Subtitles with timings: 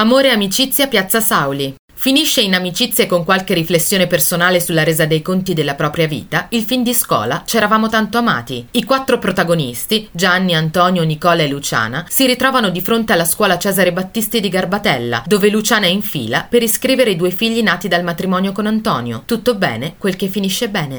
[0.00, 1.74] Amore e amicizia Piazza Sauli.
[1.92, 6.62] Finisce in amicizie con qualche riflessione personale sulla resa dei conti della propria vita, il
[6.62, 8.66] film di scuola C'eravamo tanto amati.
[8.70, 13.92] I quattro protagonisti, Gianni, Antonio, Nicola e Luciana, si ritrovano di fronte alla scuola Cesare
[13.92, 18.02] Battisti di Garbatella, dove Luciana è in fila per iscrivere i due figli nati dal
[18.02, 19.24] matrimonio con Antonio.
[19.26, 20.96] Tutto bene, quel che finisce bene.